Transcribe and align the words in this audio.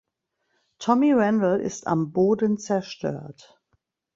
Tommy 0.79 1.13
Randall 1.13 1.59
ist 1.59 1.85
am 1.85 2.11
Boden 2.11 2.57
zerstört. 2.57 3.61